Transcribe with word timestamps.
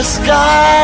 the 0.00 0.04
sky. 0.04 0.79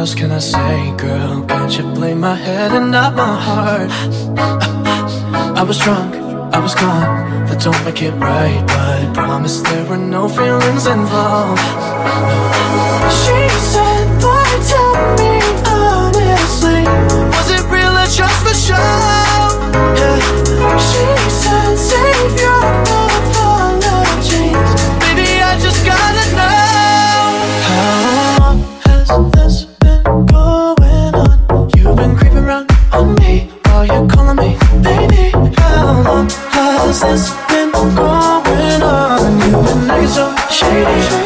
Else 0.00 0.14
can 0.14 0.30
I 0.30 0.38
say, 0.38 0.96
girl? 0.96 1.44
Can't 1.44 1.76
you 1.76 1.84
blame 1.84 2.20
my 2.20 2.34
head 2.34 2.72
and 2.72 2.90
not 2.90 3.14
my 3.14 3.34
heart? 3.48 3.90
I 5.60 5.62
was 5.62 5.78
drunk, 5.78 6.14
I 6.54 6.58
was 6.58 6.74
gone. 6.74 7.46
That 7.46 7.60
don't 7.60 7.84
make 7.84 8.00
it 8.02 8.12
right, 8.12 8.62
but 8.66 8.78
I 8.78 9.12
promise 9.12 9.60
there 9.60 9.84
were 9.84 9.98
no 9.98 10.28
feelings 10.28 10.86
involved. 10.86 11.60
She 13.20 13.40
said, 13.72 14.06
boy, 14.24 14.50
tell 14.72 14.94
me 15.18 15.32
honestly, 15.66 16.82
was 17.36 17.48
it 17.56 17.64
real 17.74 17.94
or 18.02 18.08
just 18.20 18.38
for 18.44 18.56
show? 18.66 18.90
Yeah. 20.00 20.18
She 20.88 21.06
said, 21.42 21.76
save 21.76 22.32
your 22.40 22.89
been 37.00 37.72
going 37.72 38.82
on? 38.82 39.40
You've 39.40 39.64
been 39.64 39.90
acting 39.90 40.08
so 40.08 40.36
shady. 40.50 41.19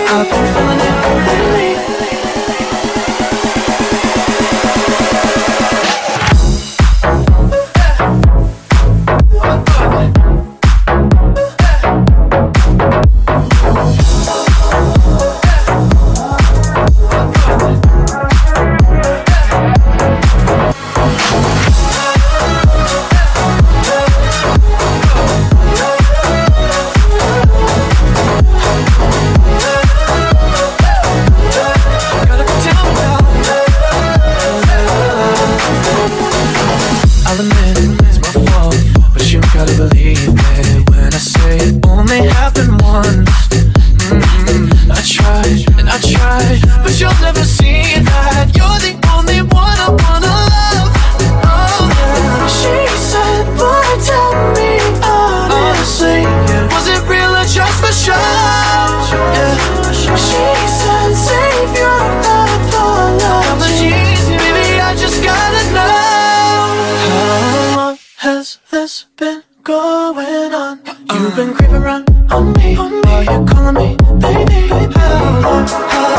What's 68.95 69.07
been 69.17 69.43
going 69.65 70.55
on? 70.55 70.79
You've 71.13 71.35
been 71.35 71.53
creeping 71.53 71.83
around 71.83 72.09
on 72.31 72.53
me. 72.53 72.77
Are 72.77 73.25
you 73.25 73.45
calling 73.45 73.75
me, 73.75 73.97
baby? 74.21 74.69
How, 74.95 75.67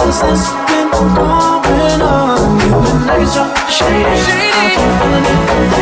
has 0.03 0.19
this 0.19 0.49
been 0.67 0.91
going 0.91 2.01
on? 2.01 2.59
You've 2.59 2.83
been 2.83 3.07
acting 3.07 3.27
so 3.31 3.43
shady. 3.71 4.51
I'm 4.51 4.99
feeling 4.99 5.71
it. 5.71 5.74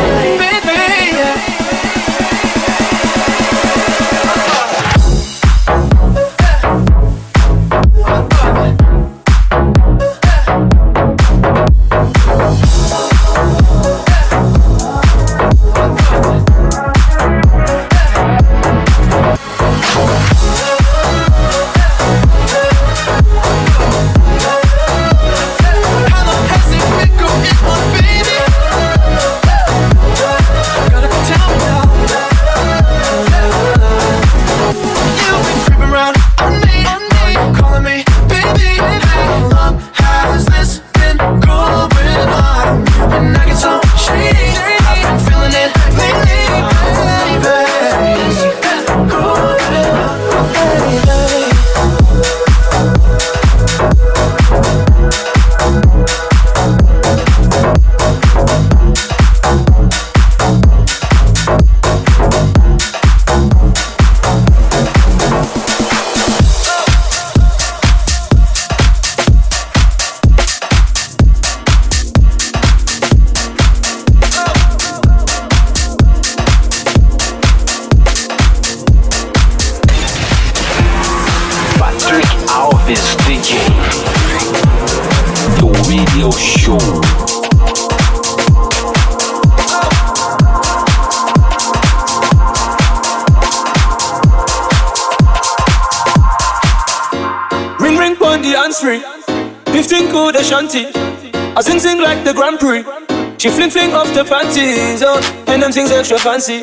Things 105.74 105.90
extra 105.90 106.18
fancy. 106.18 106.62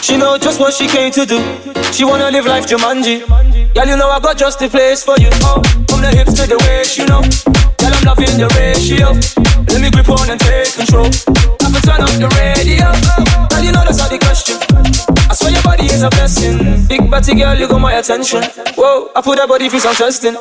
She 0.00 0.16
know 0.16 0.38
just 0.38 0.60
what 0.60 0.72
she 0.72 0.86
came 0.86 1.10
to 1.12 1.26
do. 1.26 1.42
She 1.92 2.04
wanna 2.04 2.30
live 2.30 2.46
life 2.46 2.66
Jumanji. 2.66 3.26
Girl, 3.74 3.86
you 3.86 3.96
know 3.96 4.08
I 4.08 4.20
got 4.20 4.38
just 4.38 4.60
the 4.60 4.68
place 4.68 5.02
for 5.02 5.18
you. 5.18 5.28
Oh, 5.42 5.60
from 5.90 6.02
the 6.02 6.10
hips 6.14 6.34
to 6.38 6.46
the 6.46 6.56
waist, 6.68 6.98
you 6.98 7.06
know. 7.06 7.20
Girl, 7.82 7.92
I'm 7.92 8.04
loving 8.06 8.38
the 8.38 8.46
ratio. 8.54 9.10
Let 9.66 9.80
me 9.82 9.90
grip 9.90 10.08
on 10.08 10.30
and 10.30 10.40
take 10.40 10.70
control. 10.72 11.10
I 11.60 11.66
can 11.66 11.82
turn 11.82 12.00
up 12.00 12.14
the 12.22 12.30
radio. 12.38 12.86
Girl, 13.50 13.64
you 13.64 13.72
know 13.72 13.82
that's 13.82 13.98
not 13.98 14.10
the 14.10 14.18
question. 14.22 14.54
I 15.28 15.34
swear 15.34 15.50
your 15.50 15.62
body 15.62 15.86
is 15.86 16.02
a 16.02 16.10
blessing. 16.10 16.86
Big 16.86 17.10
body 17.10 17.34
girl, 17.34 17.58
you 17.58 17.66
got 17.66 17.80
my 17.80 17.94
attention. 17.94 18.42
Whoa, 18.78 19.10
I 19.16 19.20
put 19.20 19.36
that 19.38 19.48
body 19.48 19.68
for 19.68 19.80
some 19.80 19.94
testing. 19.98 20.38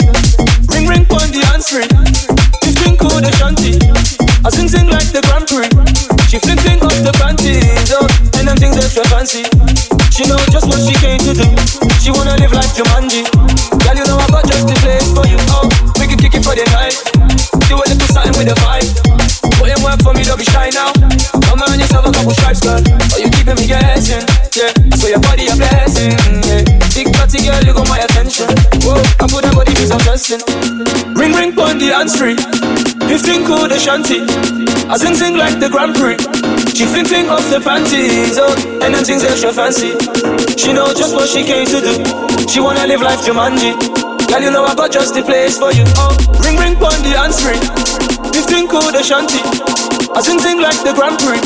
Ring 0.73 0.87
ring 0.89 1.05
on 1.13 1.29
the 1.29 1.41
answering. 1.53 1.89
15 2.65 2.97
cool 2.97 3.21
the 3.21 3.31
shanty. 3.37 3.77
I 4.43 4.49
sing 4.49 4.67
sing 4.67 4.89
like 4.89 5.07
the 5.13 5.21
Grand 5.29 5.47
Prix. 5.47 5.69
She 6.27 6.41
fling 6.41 6.57
fling 6.59 6.81
off 6.81 6.97
the 7.05 7.13
panties, 7.21 7.93
oh, 7.93 8.09
and 8.41 8.49
them 8.49 8.57
things 8.57 8.75
extra 8.75 9.05
fancy. 9.07 9.45
She 10.09 10.25
know 10.25 10.35
just 10.49 10.65
what 10.65 10.81
she 10.81 10.97
came 10.97 11.21
to 11.29 11.33
do. 11.37 11.45
She 12.01 12.09
wanna 12.09 12.35
live 12.41 12.51
like 12.51 12.73
Jumanji. 12.73 13.21
Girl, 13.85 13.95
you 13.95 14.05
know 14.09 14.17
I 14.17 14.27
got 14.33 14.49
just 14.49 14.65
the 14.65 14.73
place 14.81 15.07
for 15.13 15.29
you. 15.29 15.37
Oh, 15.53 15.69
we 16.01 16.09
can 16.09 16.17
kick 16.17 16.33
it 16.33 16.43
for 16.43 16.57
the 16.57 16.65
night. 16.73 16.97
Do 17.69 17.77
a 17.77 17.85
little 17.85 18.09
something 18.09 18.33
with 18.33 18.49
the 18.49 18.57
vibe. 18.65 18.89
Put 19.61 19.69
in 19.69 19.79
work 19.85 20.01
for 20.01 20.11
me, 20.17 20.25
don't 20.25 20.41
be 20.41 20.45
shy 20.49 20.73
now. 20.73 20.89
Come 21.45 21.61
on 21.61 21.77
yourself 21.77 22.09
a 22.09 22.11
couple 22.11 22.33
stripes, 22.33 22.65
girl. 22.65 22.81
Oh, 22.81 23.17
you 23.21 23.29
keeping 23.29 23.55
me 23.61 23.69
guessing. 23.69 24.25
Yeah, 24.57 24.73
swear 24.97 25.15
your 25.15 25.23
body 25.23 25.47
a 25.47 25.55
blessing. 25.55 26.17
Yeah, 26.43 26.65
big 26.97 27.13
body 27.13 27.39
girl, 27.45 27.61
you 27.61 27.77
got 27.77 27.87
my 27.87 28.01
attention. 28.01 28.72
I 28.95 29.25
put 29.29 29.41
that 29.45 29.53
body 29.55 29.73
piece 29.73 29.91
of 29.93 30.01
dressing. 30.03 30.41
Ring 31.15 31.33
ring 31.33 31.51
on 31.57 31.77
the 31.77 31.93
answer. 31.93 32.33
15 33.07 33.45
cool 33.45 33.67
the 33.67 33.77
shanty. 33.77 34.23
I 34.89 34.97
sing 34.97 35.15
sing 35.15 35.35
like 35.37 35.59
the 35.59 35.69
Grand 35.69 35.95
Prix. 35.95 36.17
She 36.73 36.85
fling 36.85 37.05
fling 37.05 37.27
off 37.29 37.43
the 37.49 37.61
panties, 37.61 38.37
oh, 38.41 38.53
and 38.81 38.93
things 39.05 39.23
extra 39.23 39.53
fancy. 39.53 39.93
She 40.57 40.73
know 40.73 40.89
just 40.93 41.13
what 41.13 41.29
she 41.29 41.43
came 41.43 41.65
to 41.69 41.79
do. 41.79 41.93
She 42.49 42.59
wanna 42.59 42.85
live 42.85 43.01
life 43.01 43.21
Jumanji. 43.21 43.77
Girl, 44.29 44.41
you 44.41 44.51
know 44.51 44.65
I 44.65 44.73
got 44.73 44.91
just 44.91 45.13
the 45.13 45.21
place 45.21 45.57
for 45.57 45.71
you. 45.71 45.85
Oh, 46.01 46.13
ring 46.41 46.57
ring 46.57 46.75
on 46.81 46.97
the 47.05 47.13
answer. 47.17 47.53
15 48.33 48.67
cool 48.67 48.89
the 48.91 49.03
shanty. 49.03 49.41
I 50.13 50.21
sing 50.21 50.39
sing 50.39 50.59
like 50.61 50.79
the 50.81 50.93
Grand 50.93 51.17
Prix. 51.21 51.41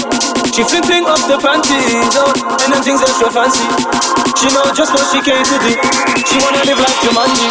She 0.55 0.63
fling 0.63 0.83
fling 0.83 1.05
off 1.05 1.23
the 1.27 1.37
panties, 1.37 2.13
oh, 2.17 2.31
and 2.71 2.83
things 2.83 3.01
extra 3.01 3.29
fancy. 3.29 4.26
She 4.37 4.53
know 4.53 4.61
just 4.71 4.93
what 4.93 5.01
she 5.09 5.19
came 5.19 5.43
to 5.43 5.57
do. 5.57 5.73
She 6.29 6.37
wanna 6.37 6.61
live 6.63 6.77
like 6.77 6.97
Jumanji. 7.01 7.49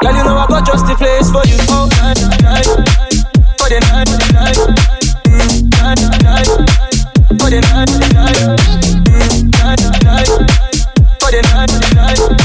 Girl, 0.00 0.16
you 0.16 0.24
know 0.24 0.38
I 0.38 0.46
got 0.48 0.64
just 0.64 0.86
the 0.86 0.94
place 0.94 1.30
for 1.30 1.44
you. 1.44 1.58
Oh, 1.68 1.86
night, 2.00 2.16
night, 2.40 2.64
for 3.60 3.68
the 3.68 3.78
night, 3.92 4.08
night, 4.32 4.56
night, 5.76 6.00
night, 6.24 6.48
for 7.36 7.50
the 7.52 7.60
night, 7.60 7.92
night, 8.16 8.48
night, 9.60 9.82
night, 10.04 10.30
for 11.20 11.30
the 11.30 11.40
night, 11.52 11.70
night, 11.94 12.20
night, 12.20 12.41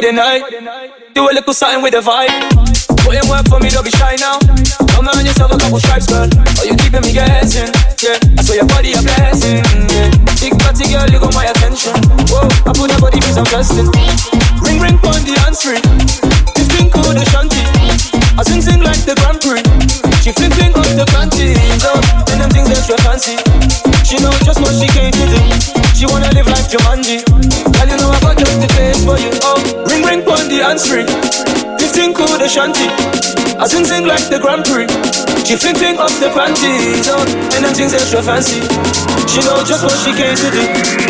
for 0.00 0.06
the 0.06 0.12
night. 0.12 0.42
Do 1.14 1.28
a 1.28 1.32
little 1.32 1.52
something 1.52 1.82
with 1.82 1.92
the 1.92 2.00
vibe. 2.00 2.32
Put 3.04 3.16
in 3.16 3.24
work 3.28 3.44
for 3.48 3.60
me, 3.60 3.68
don't 3.68 3.84
be 3.84 3.92
shy 3.92 4.16
now. 4.16 4.40
Come 4.96 5.08
on 5.08 5.24
yourself 5.24 5.52
a 5.52 5.58
couple 5.58 5.80
stripes, 5.80 6.06
girl. 6.08 6.28
Oh, 6.60 6.64
you 6.64 6.76
keeping 6.76 7.04
me 7.04 7.12
guessing. 7.12 7.68
Yeah, 8.00 8.16
I 8.36 8.40
swear 8.40 8.64
your 8.64 8.68
body 8.68 8.96
a 8.96 9.00
blessing. 9.04 9.60
Yeah, 9.60 10.08
big 10.40 10.56
body 10.56 10.84
girl, 10.88 11.08
you 11.08 11.20
got 11.20 11.34
my 11.36 11.44
attention. 11.52 11.96
Whoa, 12.32 12.48
I 12.64 12.72
put 12.72 12.88
that 12.88 13.00
body 13.00 13.20
piece 13.20 13.36
of 13.36 13.44
dressing. 13.48 13.88
Ring 14.64 14.80
ring 14.80 14.96
on 15.04 15.20
the 15.24 15.36
answer. 15.44 15.76
15 15.76 16.88
cool 16.92 17.12
the 17.12 17.24
shanty. 17.28 17.60
I 18.36 18.42
sing 18.44 18.64
sing 18.64 18.80
like 18.80 19.04
the 19.04 19.16
Grand 19.20 19.40
Prix. 19.44 19.64
She 20.24 20.32
fling 20.32 20.52
fling 20.56 20.72
off 20.76 20.88
the 20.96 21.04
panties, 21.12 21.84
oh, 21.84 22.00
and 22.32 22.40
them 22.40 22.50
things 22.52 22.72
extra 22.72 22.96
fancy. 23.04 23.36
She 24.04 24.16
know 24.24 24.32
just 24.44 24.60
what 24.60 24.72
she 24.76 24.88
came 24.96 25.12
to 25.12 25.24
do. 25.28 25.40
She 25.92 26.06
wanna 26.08 26.32
live 26.32 26.48
like 26.48 26.68
Jumanji. 26.72 27.20
Girl, 27.24 27.88
you 27.88 27.96
know 28.00 28.08
I 28.08 28.20
got 28.20 28.38
just 28.38 28.60
the 28.60 28.68
place 28.72 29.04
for 29.04 29.18
you. 29.20 29.39
Oh, 30.70 30.94
ring 30.94 31.10
on 31.10 31.78
15 31.82 32.14
cool 32.14 32.38
the 32.38 32.46
shanty. 32.46 32.86
I 33.58 33.66
sing 33.66 33.84
sing 33.84 34.06
like 34.06 34.22
the 34.30 34.38
Grand 34.38 34.62
Prix. 34.62 34.86
She 35.42 35.58
fling 35.58 35.74
fling 35.74 35.98
off 35.98 36.14
the 36.22 36.30
panties, 36.30 37.10
oh, 37.10 37.26
and 37.58 37.66
them 37.66 37.74
things 37.74 37.90
extra 37.92 38.22
fancy. 38.22 38.62
She 39.26 39.42
know 39.42 39.66
just 39.66 39.82
what 39.82 39.98
she 40.06 40.14
came 40.14 40.38
to 40.38 40.46
do. 40.46 40.62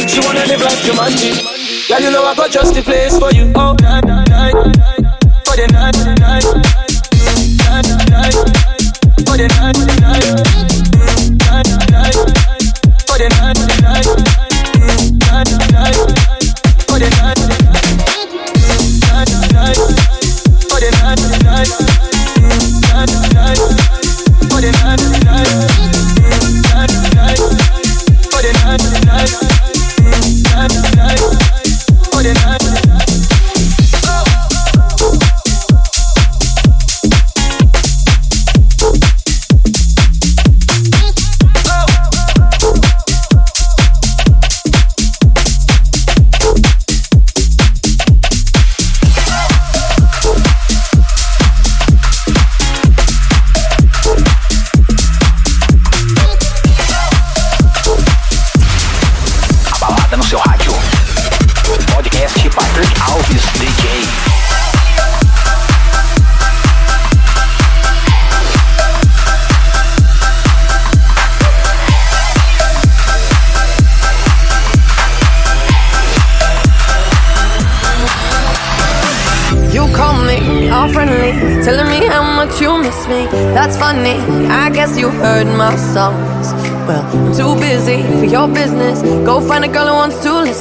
She 0.09 0.16
wanna 0.25 0.49
live 0.49 0.64
like 0.64 0.81
Jumanji. 0.81 1.44
Girl, 1.92 2.01
you 2.01 2.11
know 2.11 2.25
I 2.25 2.35
got 2.37 2.51
just 2.51 2.73
the 2.73 2.81
place 2.81 3.18
for 3.18 3.37
you. 3.37 3.53
Oh, 3.55 3.77
night, 3.85 4.01
night, 4.09 4.33
night, 4.33 4.57
for 5.44 5.53
the 5.61 5.68
night, 5.77 5.92
night, 6.09 6.49
night, 7.61 7.85
night, 8.09 8.33
for 9.29 9.37
the 9.37 9.44
night, 9.61 9.77
night, 9.77 9.87
night, 9.87 9.89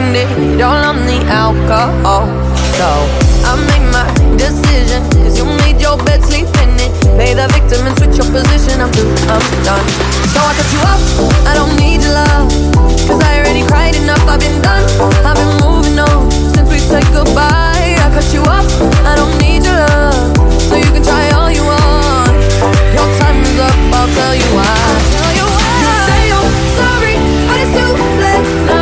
Blamed 0.00 0.16
it 0.16 0.62
all 0.62 0.84
on 0.84 0.96
the 1.04 1.20
alcohol. 1.28 2.26
So 2.76 2.88
I 3.44 3.56
made 3.68 3.86
my 3.92 4.06
decision, 4.36 5.04
cause 5.20 5.36
you 5.36 5.44
made 5.44 5.80
your 5.80 5.96
bed, 6.04 6.22
sleep 6.24 6.48
in 6.62 6.72
it. 6.80 6.92
Play 7.16 7.34
the 7.34 7.48
victim 7.52 7.86
and 7.86 7.96
switch 7.98 8.16
your 8.16 8.28
position. 8.32 8.80
I'm 8.80 8.90
through, 8.92 9.12
I'm 9.28 9.44
done. 9.64 9.86
So 10.32 10.40
I 10.40 10.52
cut 10.56 10.70
you 10.72 10.80
off. 10.88 11.02
I 11.46 11.52
don't 11.54 11.74
need 11.76 12.00
your 12.02 12.14
love. 12.14 12.48
Cause 13.08 13.20
I 13.20 13.40
already 13.40 13.66
cried 13.66 13.96
enough. 13.96 14.22
I've 14.28 14.40
been 14.40 14.60
done. 14.62 14.84
I've 15.26 15.36
been 15.36 15.54
moving 15.60 15.98
on 15.98 16.30
since 16.54 16.68
we 16.70 16.78
said 16.78 17.04
goodbye. 17.12 17.96
I 18.00 18.08
cut 18.14 18.28
you 18.32 18.42
off. 18.42 18.68
I 19.04 19.16
don't 19.16 19.36
need 19.38 19.64
your 19.64 19.76
love. 19.76 20.32
So 20.68 20.76
you 20.76 20.88
can 20.94 21.02
try 21.02 21.28
all 21.36 21.50
you 21.50 21.64
want. 21.64 22.40
Your 22.96 23.08
time 23.20 23.42
is 23.44 23.58
up. 23.60 23.76
I'll 23.92 24.08
tell 24.16 24.34
you 24.34 24.48
why. 24.56 24.64
Tell 25.12 25.32
you 25.36 25.46
why. 25.50 25.68
You 25.82 25.90
say 26.08 26.20
you're 26.32 26.50
sorry, 26.80 27.14
but 27.48 27.58
it's 27.60 27.72
too 27.76 27.92
late 28.24 28.48
now. 28.66 28.79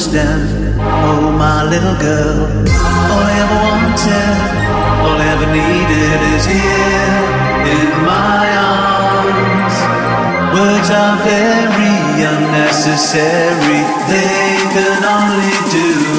Understand? 0.00 0.80
Oh, 0.80 1.30
my 1.30 1.62
little 1.64 1.94
girl. 2.00 2.48
All 3.12 3.20
I 3.20 3.36
ever 3.44 3.58
wanted, 3.68 4.36
all 5.04 5.18
I 5.20 5.26
ever 5.28 5.48
needed 5.52 6.20
is 6.32 6.44
here 6.48 7.20
in 7.76 7.88
my 8.08 8.48
arms. 8.56 9.76
Words 10.56 10.88
are 10.88 11.18
very 11.20 12.24
unnecessary, 12.32 13.84
they 14.08 14.56
can 14.72 15.04
only 15.04 15.56
do 15.68 16.09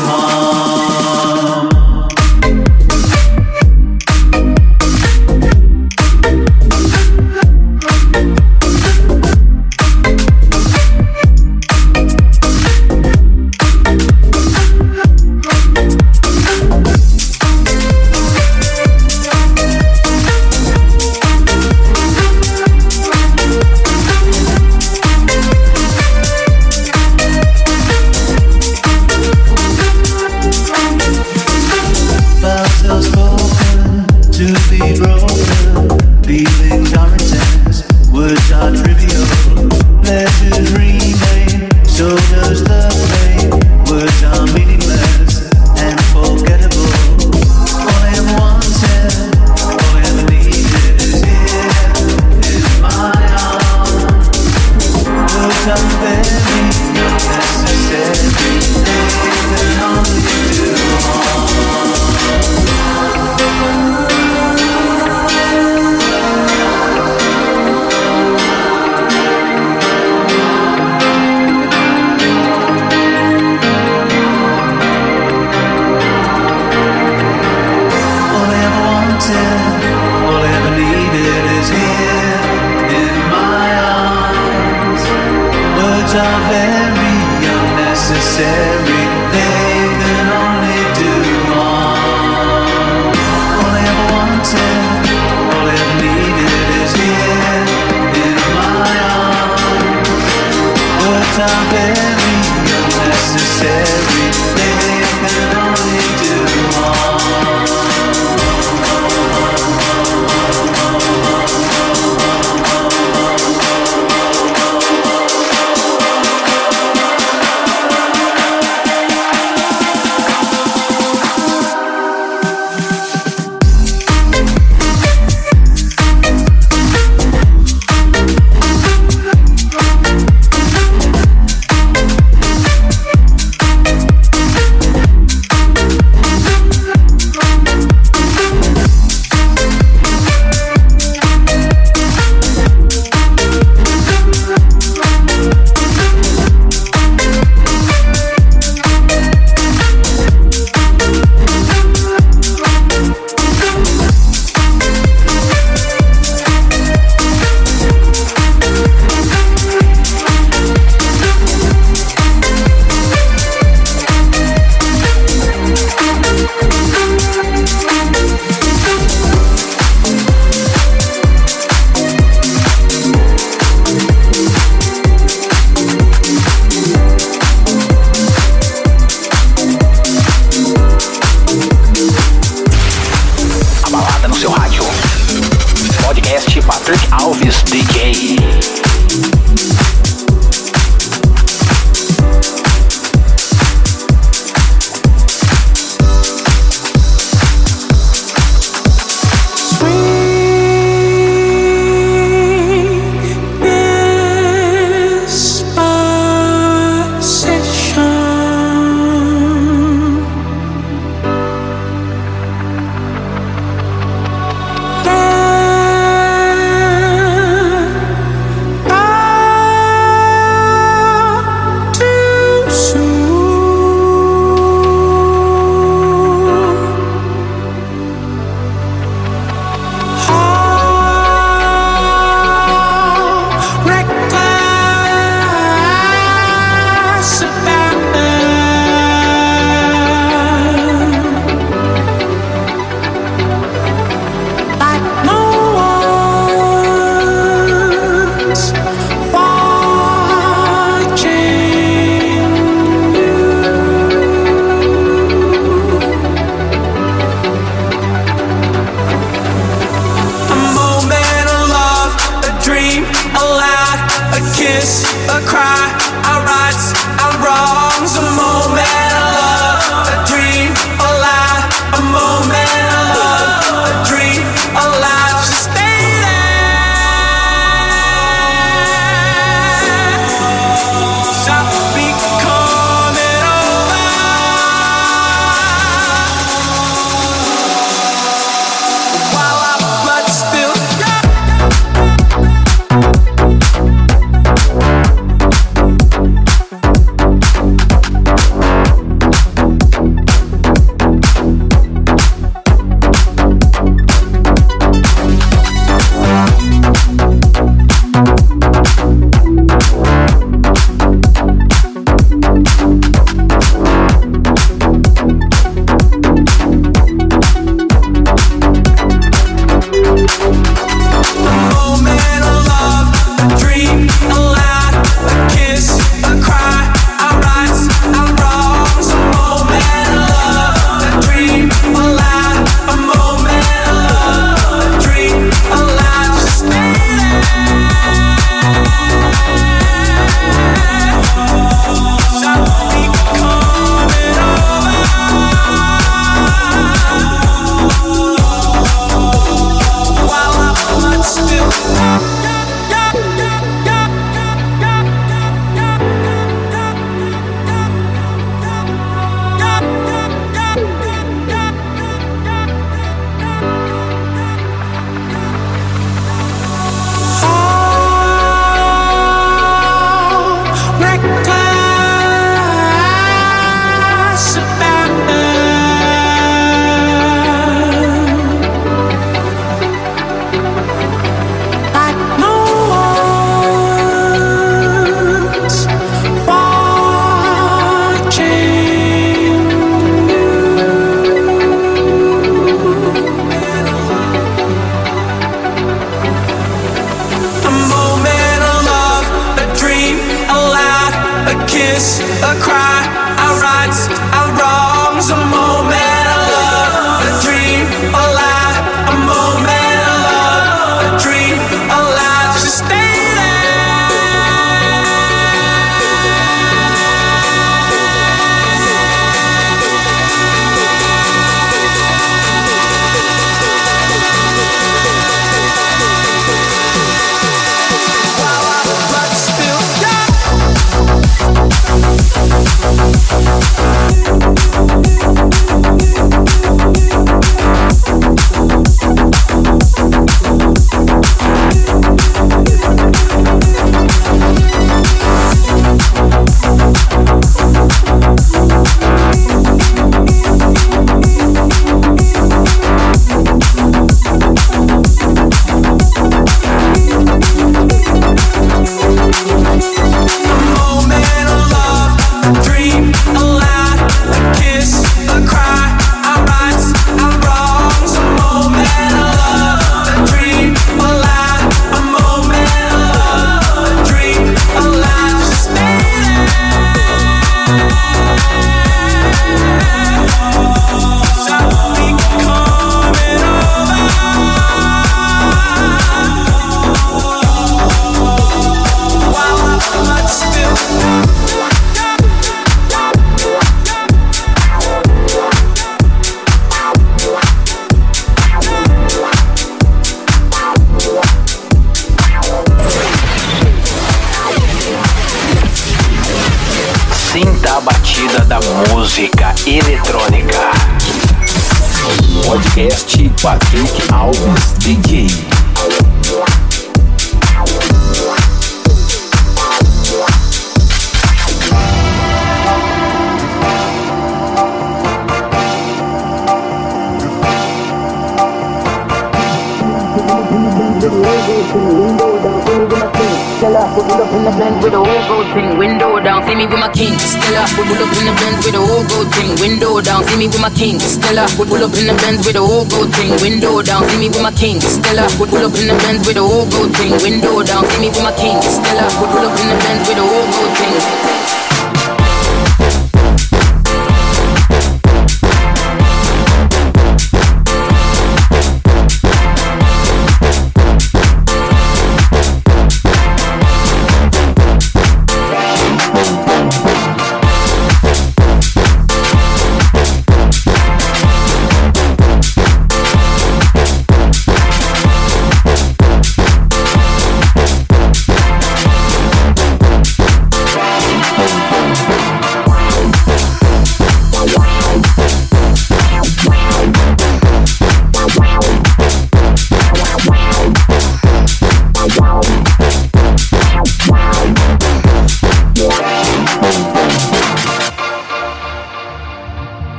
Stella, 537.62 537.78
we 537.78 537.94
pull 537.94 538.02
up 538.02 538.18
in 538.18 538.26
the 538.26 538.34
Benz 538.42 538.66
with 538.66 538.76
a 538.76 538.82
whole 538.82 539.06
gold 539.06 539.30
thing, 539.34 539.54
window 539.62 540.02
down. 540.02 540.24
See 540.26 540.38
me 540.38 540.48
with 540.48 540.62
my 540.62 540.70
king, 540.72 541.00
Stella. 541.00 541.46
we 541.60 541.66
Pull 541.66 541.84
up 541.84 541.94
in 541.94 542.08
the 542.08 542.16
Benz 542.18 542.46
with 542.46 542.56
a 542.56 542.62
whole 542.62 542.86
gold 542.86 543.14
thing, 543.14 543.32
window 543.42 543.82
down. 543.82 544.08
See 544.10 544.18
me 544.18 544.30
with 544.30 544.42
my 544.42 544.52
king, 544.52 544.82
Stella. 544.82 545.28
We 545.40 545.46
pull 545.46 545.66
up 545.66 545.76
in 545.78 545.88
the 545.88 545.96
Benz 546.02 546.26
with 546.26 546.38
a 546.38 546.42
whole 546.42 546.66
gold 546.70 546.96
thing. 546.96 547.14
Window 547.22 547.62
down, 547.64 547.86
see 547.86 548.02
me 548.02 548.10
with 548.10 548.24
my 548.24 548.34
king. 548.34 548.58
Stella, 548.62 549.06
we 549.22 549.26
pull 549.30 549.46
up 549.46 549.60
in 549.60 549.68
the 549.70 549.78
Benz 549.78 550.08
with 550.10 550.18
a 550.18 550.26
whole 550.26 550.48
gold 550.50 550.74
thing. 550.78 551.41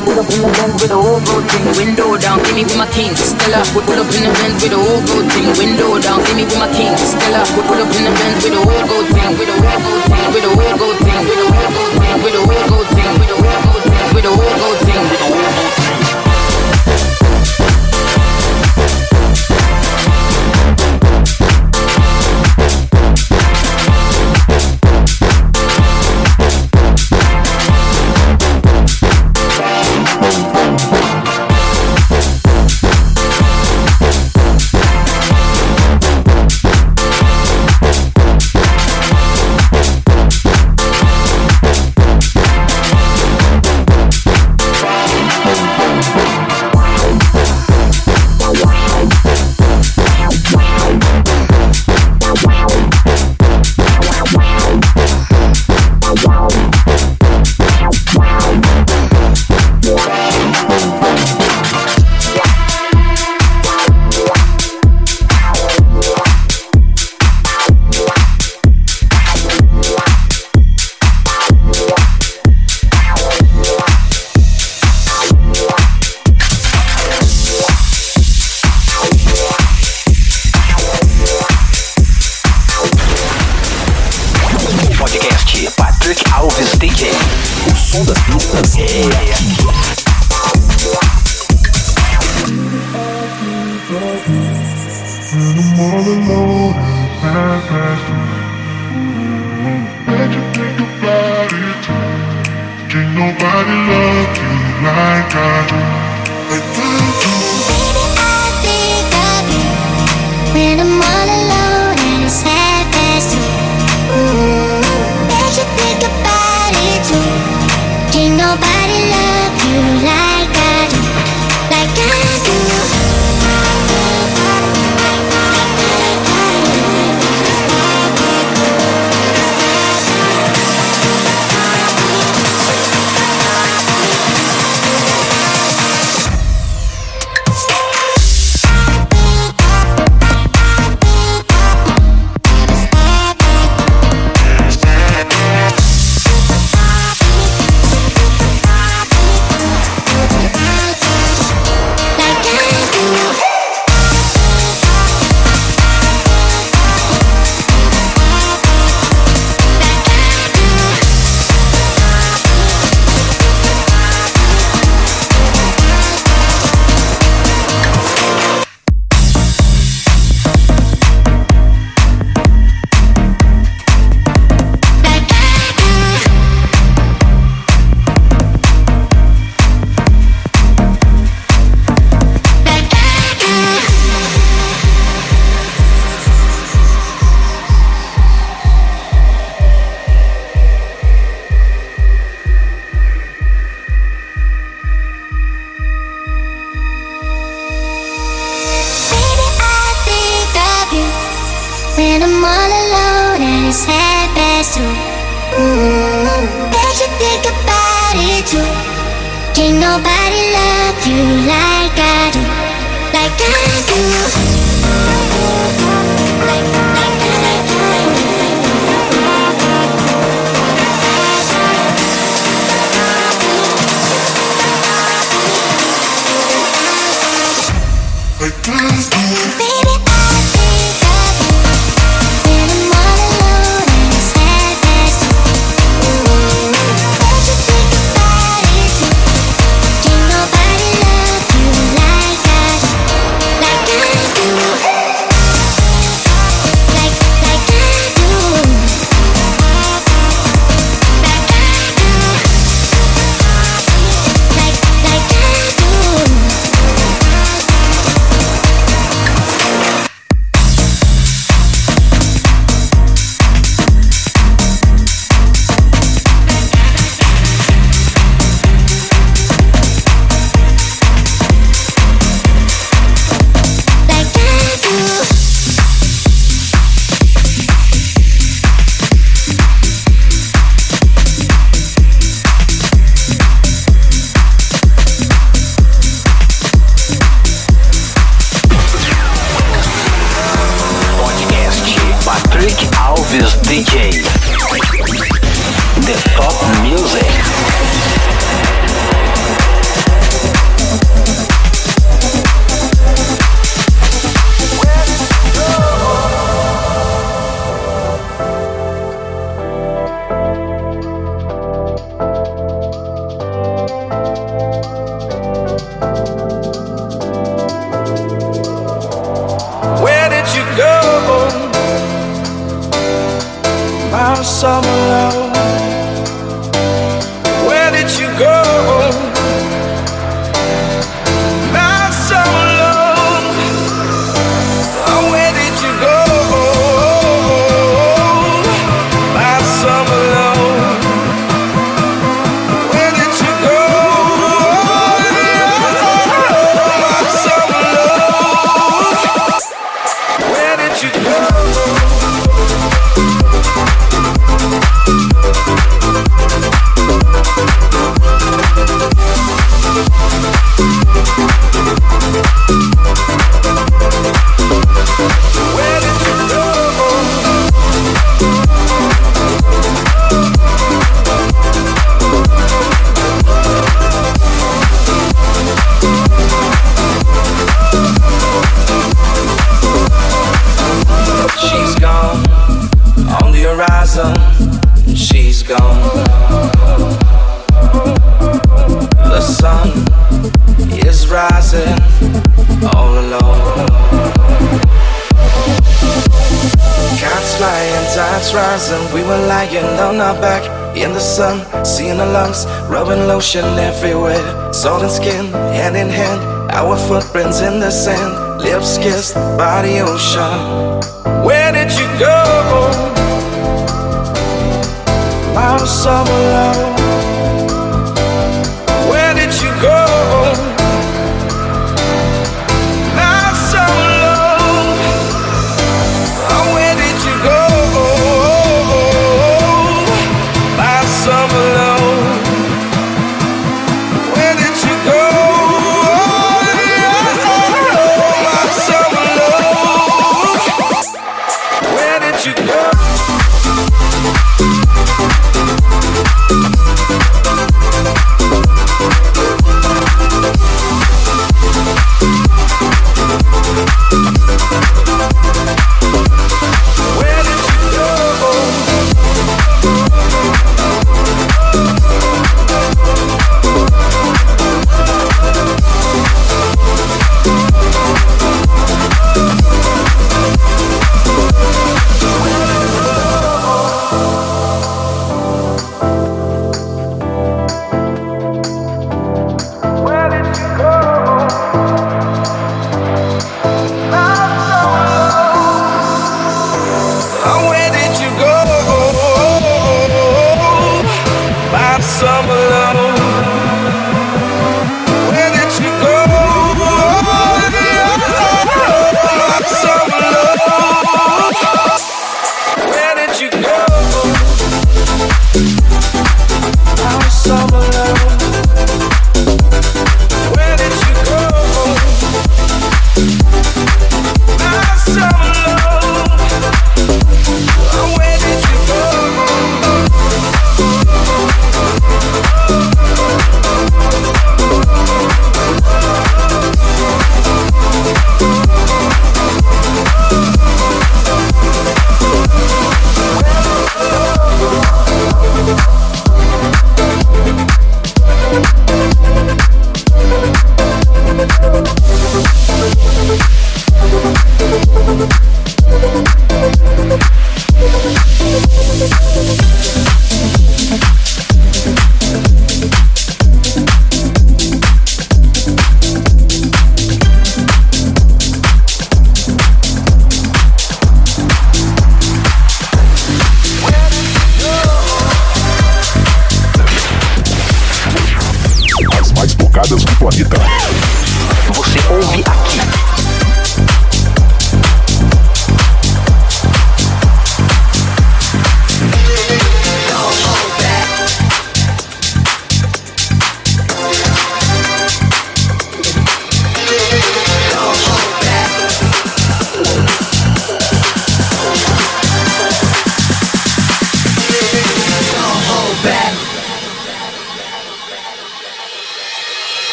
We 0.00 0.06
pull 0.16 0.24
up 0.24 0.32
in 0.32 0.40
the 0.40 0.48
Benz 0.48 0.80
with 0.80 0.88
the 0.88 0.96
whole 0.96 1.20
gold 1.20 1.44
thing, 1.44 1.66
window 1.76 2.16
down. 2.16 2.40
See 2.48 2.56
me 2.56 2.64
with 2.64 2.78
my 2.80 2.88
king, 2.88 3.12
Stella. 3.12 3.60
We 3.76 3.84
pull 3.84 4.00
up 4.00 4.08
in 4.08 4.24
the 4.24 4.32
Benz 4.32 4.56
with 4.64 4.72
the 4.72 4.80
whole 4.80 5.02
gold 5.04 5.28
thing, 5.28 5.52
window 5.60 6.00
down. 6.00 6.24
See 6.24 6.40
me 6.40 6.44
with 6.48 6.56
my 6.56 6.72
king, 6.72 6.96
Stella. 6.96 7.44
We 7.52 7.60
pull 7.68 7.76
up 7.76 7.92
in 7.92 8.08
the 8.08 8.12
Benz 8.16 8.40
with 8.40 8.56
the 8.56 8.64
whole 8.64 8.86
gold 8.88 9.08
thing, 9.12 9.28
with 9.36 9.44
the 9.44 9.56
whole 9.60 9.76
gold 9.84 10.04
thing, 10.08 10.24
with 10.32 10.40
the 10.40 10.52
whole 10.56 10.76
gold 10.80 10.98
thing, 11.04 11.20
with 11.20 11.36
the 11.36 11.44
whole 11.44 11.68
gold 11.68 11.92
thing, 11.92 12.16
with 12.16 12.32
the 12.32 12.40
whole 12.48 12.64
gold 12.64 12.88
thing, 12.88 13.12
with 13.12 13.20
the 13.20 13.20
whole 13.20 13.20
gold 13.20 13.20
thing, 13.20 13.20
with 13.20 13.28
the 13.28 13.36
whole 13.44 13.60
gold 13.60 13.84
thing, 13.92 14.08
with 14.16 14.24
the 14.24 14.32
whole 14.32 14.56
gold 14.56 14.80
thing. 14.88 15.29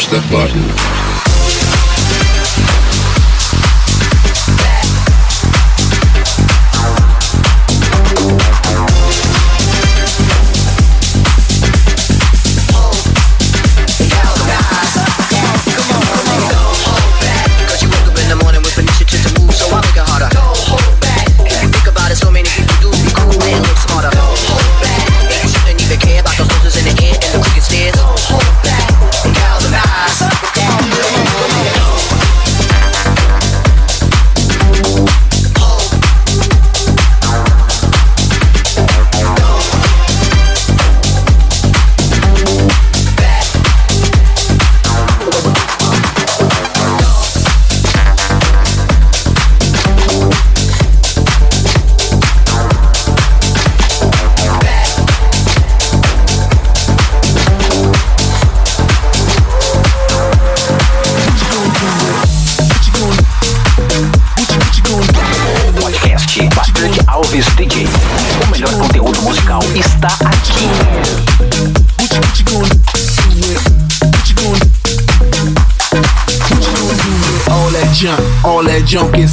push 0.00 0.08
the. 0.12 1.09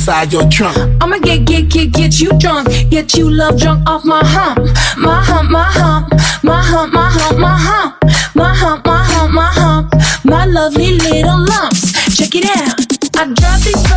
inside 0.07 0.31
your 0.31 0.47
trunk. 0.47 0.77
I'ma 1.03 1.17
get, 1.17 1.43
get, 1.43 1.67
get, 1.67 1.91
get 1.91 2.21
you 2.21 2.31
drunk. 2.39 2.69
Get 2.89 3.15
you 3.15 3.29
love 3.29 3.59
drunk 3.59 3.89
off 3.89 4.05
my 4.05 4.21
hump. 4.23 4.59
My 4.97 5.21
hump, 5.21 5.51
my 5.51 5.63
hump. 5.63 6.13
My 6.43 6.61
hump, 6.61 6.93
my 6.93 7.09
hump, 7.09 7.37
my 7.37 7.57
hump. 7.57 8.03
My 8.33 8.55
hump, 8.55 8.85
my 8.85 9.03
hump, 9.03 9.33
my 9.33 9.51
hump. 9.51 9.93
My 10.23 10.45
lovely 10.45 10.93
little 10.93 11.39
lumps. 11.39 11.91
Check 12.15 12.35
it 12.35 12.45
out. 12.45 12.79
I 13.17 13.33
drop 13.33 13.59
these. 13.59 13.96